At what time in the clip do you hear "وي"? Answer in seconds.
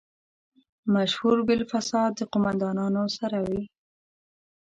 3.47-3.61